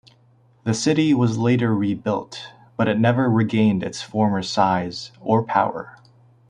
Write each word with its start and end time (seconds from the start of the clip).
The 0.63 0.73
city 0.73 1.13
was 1.13 1.37
later 1.37 1.75
rebuilt, 1.75 2.47
but 2.75 2.87
it 2.87 2.97
never 2.99 3.29
regained 3.29 3.83
its 3.83 4.01
former 4.01 4.41
size 4.41 5.11
or 5.21 5.43
power. 5.43 5.95